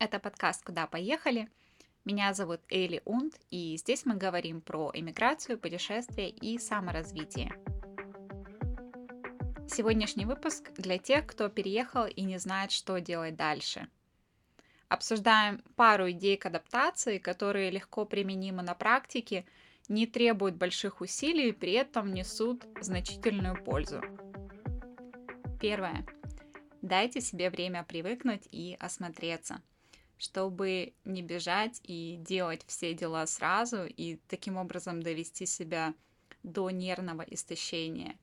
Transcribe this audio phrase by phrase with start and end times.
[0.00, 1.50] Это подкаст «Куда поехали?».
[2.06, 7.52] Меня зовут Эли Унд, и здесь мы говорим про иммиграцию, путешествия и саморазвитие.
[9.68, 13.88] Сегодняшний выпуск для тех, кто переехал и не знает, что делать дальше.
[14.88, 19.44] Обсуждаем пару идей к адаптации, которые легко применимы на практике,
[19.88, 24.00] не требуют больших усилий и при этом несут значительную пользу.
[25.60, 26.06] Первое.
[26.80, 29.60] Дайте себе время привыкнуть и осмотреться,
[30.20, 35.94] чтобы не бежать и делать все дела сразу и таким образом довести себя
[36.42, 38.16] до нервного истощения.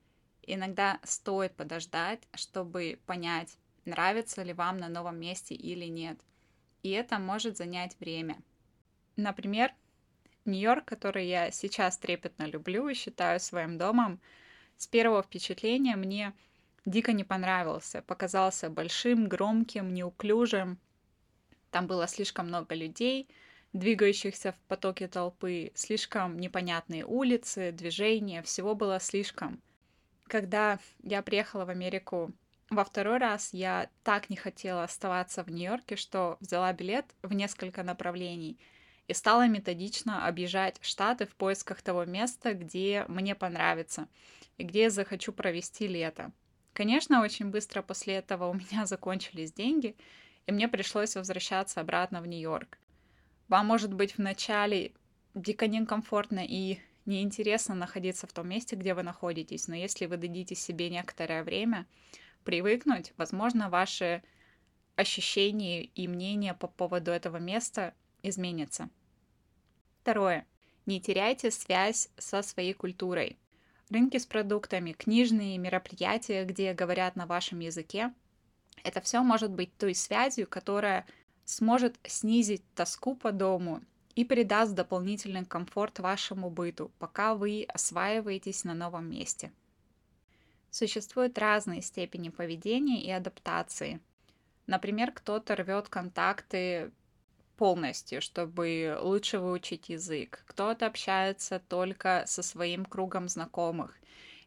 [0.43, 6.19] Иногда стоит подождать, чтобы понять, нравится ли вам на новом месте или нет.
[6.83, 8.37] И это может занять время.
[9.15, 9.73] Например,
[10.45, 14.21] Нью-Йорк, который я сейчас трепетно люблю и считаю своим домом,
[14.77, 16.33] с первого впечатления мне
[16.85, 18.03] дико не понравился.
[18.03, 20.77] Показался большим, громким, неуклюжим.
[21.71, 23.27] Там было слишком много людей,
[23.73, 29.61] двигающихся в потоке толпы, слишком непонятные улицы, движения, всего было слишком.
[30.27, 32.31] Когда я приехала в Америку
[32.69, 37.83] во второй раз, я так не хотела оставаться в Нью-Йорке, что взяла билет в несколько
[37.83, 38.59] направлений
[39.07, 44.07] и стала методично объезжать штаты в поисках того места, где мне понравится
[44.57, 46.31] и где я захочу провести лето.
[46.73, 49.95] Конечно, очень быстро после этого у меня закончились деньги,
[50.47, 52.79] и мне пришлось возвращаться обратно в Нью-Йорк.
[53.47, 54.93] Вам может быть вначале
[55.35, 60.55] дико некомфортно и неинтересно находиться в том месте, где вы находитесь, но если вы дадите
[60.55, 61.85] себе некоторое время
[62.43, 64.23] привыкнуть, возможно, ваши
[64.95, 68.89] ощущения и мнения по поводу этого места изменятся.
[70.01, 70.47] Второе.
[70.85, 73.37] Не теряйте связь со своей культурой
[73.89, 78.13] рынки с продуктами, книжные мероприятия, где говорят на вашем языке.
[78.87, 81.05] Это все может быть той связью, которая
[81.43, 83.81] сможет снизить тоску по дому
[84.15, 89.51] и придаст дополнительный комфорт вашему быту, пока вы осваиваетесь на новом месте.
[90.71, 93.99] Существуют разные степени поведения и адаптации.
[94.67, 96.93] Например, кто-то рвет контакты
[97.57, 100.45] полностью, чтобы лучше выучить язык.
[100.47, 103.99] Кто-то общается только со своим кругом знакомых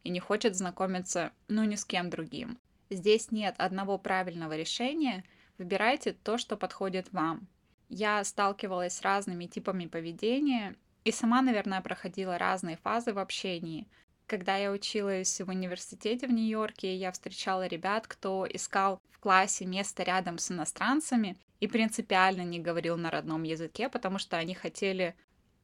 [0.03, 2.59] и не хочет знакомиться, ну, ни с кем другим.
[2.91, 5.25] Здесь нет одного правильного решения,
[5.59, 7.47] выбирайте то, что подходит вам.
[7.89, 13.89] Я сталкивалась с разными типами поведения и сама, наверное, проходила разные фазы в общении.
[14.27, 20.03] Когда я училась в университете в Нью-Йорке, я встречала ребят, кто искал в классе место
[20.03, 25.15] рядом с иностранцами и принципиально не говорил на родном языке, потому что они хотели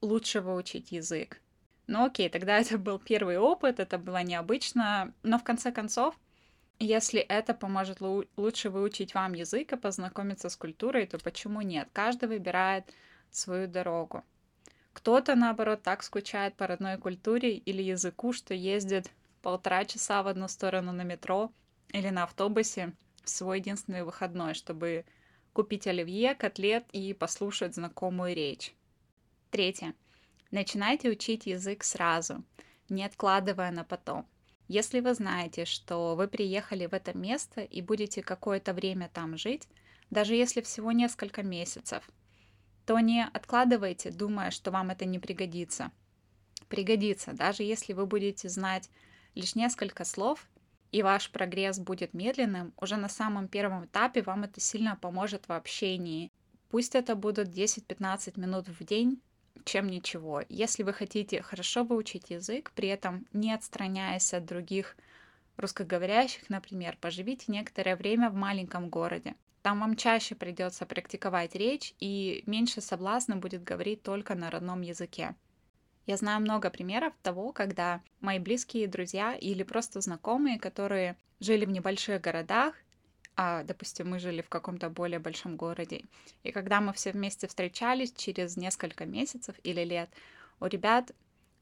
[0.01, 1.41] лучше выучить язык.
[1.87, 6.19] Ну окей, тогда это был первый опыт, это было необычно, но в конце концов,
[6.79, 11.89] если это поможет лучше выучить вам язык и познакомиться с культурой, то почему нет?
[11.93, 12.93] Каждый выбирает
[13.31, 14.25] свою дорогу.
[14.93, 19.11] Кто-то, наоборот, так скучает по родной культуре или языку, что ездит
[19.43, 21.53] полтора часа в одну сторону на метро
[21.93, 25.05] или на автобусе в свой единственный выходной, чтобы
[25.53, 28.75] купить оливье, котлет и послушать знакомую речь.
[29.51, 29.95] Третье.
[30.51, 32.43] Начинайте учить язык сразу,
[32.89, 34.27] не откладывая на потом.
[34.69, 39.69] Если вы знаете, что вы приехали в это место и будете какое-то время там жить,
[40.11, 42.09] даже если всего несколько месяцев,
[42.85, 45.93] то не откладывайте, думая, что вам это не пригодится.
[46.69, 48.91] Пригодится, даже если вы будете знать
[49.35, 50.49] лишь несколько слов
[50.91, 55.53] и ваш прогресс будет медленным, уже на самом первом этапе вам это сильно поможет в
[55.53, 56.33] общении.
[56.71, 59.21] Пусть это будут 10-15 минут в день,
[59.67, 60.43] чем ничего.
[60.49, 64.97] Если вы хотите хорошо выучить язык, при этом не отстраняясь от других
[65.59, 69.35] русскоговорящих, например, поживите некоторое время в маленьком городе.
[69.63, 75.35] Там вам чаще придется практиковать речь и меньше соблазна будет говорить только на родном языке.
[76.07, 81.71] Я знаю много примеров того, когда мои близкие друзья или просто знакомые, которые жили в
[81.71, 82.75] небольших городах,
[83.37, 86.05] а, допустим, мы жили в каком-то более большом городе,
[86.43, 90.11] и когда мы все вместе встречались через несколько месяцев или лет,
[90.59, 91.13] у ребят,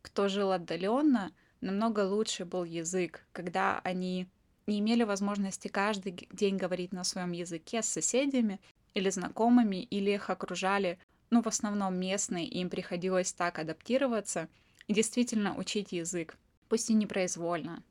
[0.03, 4.29] кто жил отдаленно, намного лучше был язык, когда они
[4.67, 8.61] не имели возможности каждый день говорить на своем языке с соседями
[8.95, 10.99] или знакомыми, или их окружали.
[11.31, 14.49] Ну, в основном местные, и им приходилось так адаптироваться
[14.87, 16.37] и действительно учить язык,
[16.69, 17.83] пусть и непроизвольно,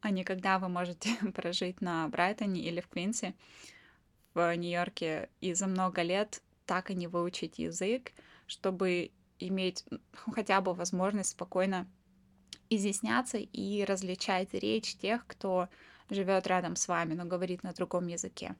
[0.00, 3.34] а не когда вы можете прожить на Брайтоне или в Квинсе
[4.34, 8.12] в Нью-Йорке и за много лет так и не выучить язык,
[8.46, 9.98] чтобы иметь ну,
[10.32, 11.88] хотя бы возможность спокойно
[12.70, 15.68] изъясняться и различать речь тех, кто
[16.10, 18.54] живет рядом с вами, но говорит на другом языке.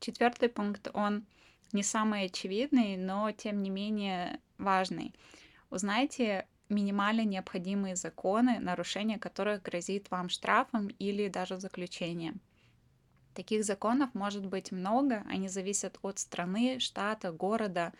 [0.00, 1.26] Четвертый пункт, он
[1.72, 5.14] не самый очевидный, но тем не менее важный.
[5.70, 12.40] Узнайте минимально необходимые законы, нарушение которых грозит вам штрафом или даже заключением.
[13.34, 17.92] Таких законов может быть много, они зависят от страны, штата, города.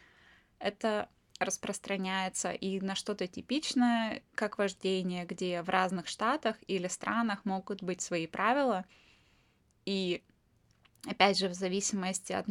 [0.58, 1.08] Это
[1.38, 8.00] распространяется и на что-то типичное, как вождение, где в разных штатах или странах могут быть
[8.00, 8.86] свои правила.
[9.84, 10.22] И
[11.06, 12.48] опять же, в зависимости от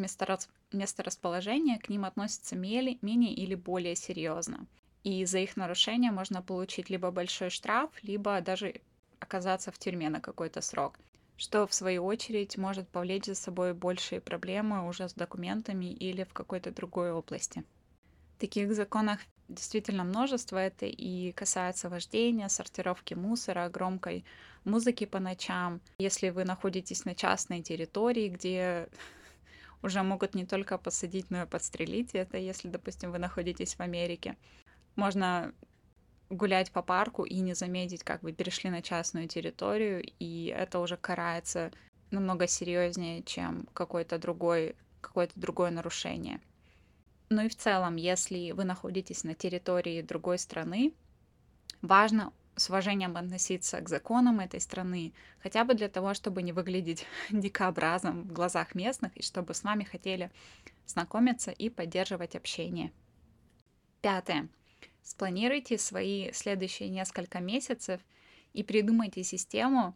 [0.72, 4.68] месторасположения к ним относятся менее или более серьезно.
[5.06, 8.82] И за их нарушение можно получить либо большой штраф, либо даже
[9.20, 11.00] оказаться в тюрьме на какой-то срок
[11.38, 16.34] что в свою очередь может повлечь за собой большие проблемы уже с документами или в
[16.34, 17.64] какой-то другой области.
[18.40, 20.58] Таких законов действительно множество.
[20.58, 24.26] Это и касается вождения, сортировки мусора, громкой
[24.64, 25.82] музыки по ночам.
[26.00, 28.88] Если вы находитесь на частной территории, где
[29.84, 34.38] уже могут не только посадить, но и подстрелить, это если, допустим, вы находитесь в Америке.
[34.96, 35.54] Можно
[36.30, 40.98] гулять по парку и не заметить, как вы перешли на частную территорию, и это уже
[40.98, 41.72] карается
[42.12, 46.40] намного серьезнее, чем какое-то другое, какое-то другое нарушение.
[47.30, 50.94] Ну и в целом, если вы находитесь на территории другой страны,
[51.82, 57.06] важно с уважением относиться к законам этой страны, хотя бы для того, чтобы не выглядеть
[57.30, 60.32] дикообразом в глазах местных и чтобы с вами хотели
[60.86, 62.92] знакомиться и поддерживать общение.
[64.02, 64.48] Пятое.
[65.06, 68.02] Спланируйте свои следующие несколько месяцев
[68.54, 69.96] и придумайте систему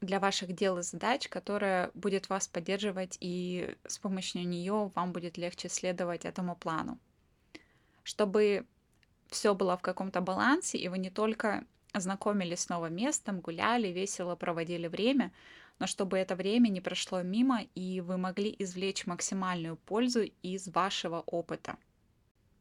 [0.00, 5.38] для ваших дел и задач, которая будет вас поддерживать, и с помощью нее вам будет
[5.38, 7.00] легче следовать этому плану.
[8.04, 8.64] Чтобы
[9.28, 14.36] все было в каком-то балансе, и вы не только знакомились с новым местом, гуляли, весело
[14.36, 15.32] проводили время,
[15.80, 21.22] но чтобы это время не прошло мимо, и вы могли извлечь максимальную пользу из вашего
[21.26, 21.76] опыта.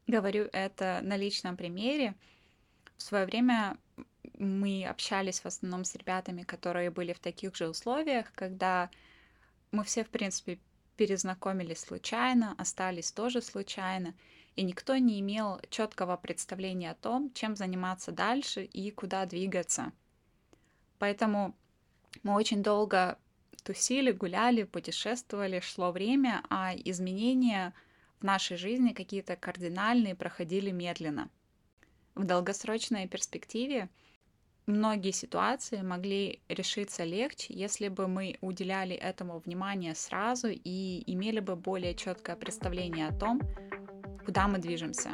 [0.08, 2.16] Говорю это на личном примере.
[2.98, 3.78] В свое время
[4.38, 8.90] мы общались в основном с ребятами, которые были в таких же условиях, когда
[9.72, 10.60] мы все, в принципе,
[10.98, 14.14] перезнакомились случайно, остались тоже случайно,
[14.56, 19.92] и никто не имел четкого представления о том, чем заниматься дальше и куда двигаться.
[21.00, 21.56] Поэтому
[22.22, 23.18] мы очень долго
[23.64, 27.74] тусили, гуляли, путешествовали, шло время, а изменения
[28.24, 31.30] в нашей жизни какие-то кардинальные проходили медленно.
[32.16, 33.90] В долгосрочной перспективе
[34.66, 41.58] многие ситуации могли решиться легче, если бы мы уделяли этому внимание сразу и имели бы
[41.58, 43.42] более четкое представление о том,
[44.26, 45.12] куда мы движемся.